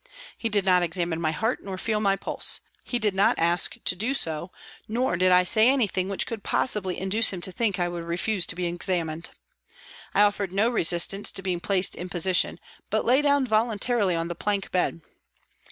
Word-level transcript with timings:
He 0.39 0.49
did 0.49 0.65
not 0.65 0.81
examine 0.81 1.21
my 1.21 1.29
heart 1.29 1.59
nor 1.63 1.77
feel 1.77 1.99
my 1.99 2.15
pulse; 2.15 2.61
he 2.83 2.97
did 2.97 3.13
not 3.13 3.37
ask 3.37 3.75
to 3.85 3.95
do 3.95 4.15
so, 4.15 4.51
nor 4.87 5.15
did 5.15 5.31
I 5.31 5.43
say 5.43 5.69
anything 5.69 6.09
which 6.09 6.25
could 6.25 6.41
possibly 6.41 6.97
induce 6.97 7.31
him 7.31 7.39
to 7.41 7.51
think 7.51 7.77
I 7.79 7.87
would 7.87 8.03
refuse 8.05 8.47
to 8.47 8.55
be 8.55 8.65
examined. 8.65 9.29
I 10.15 10.23
offered 10.23 10.53
no 10.53 10.71
resistance 10.71 11.31
to 11.33 11.43
being 11.43 11.59
placed 11.59 11.93
in 11.93 12.09
position, 12.09 12.59
but 12.89 13.05
lay 13.05 13.21
down 13.21 13.45
voluntarily 13.45 14.15
on 14.15 14.27
the 14.27 14.33
plank 14.33 14.71
bed. 14.71 15.01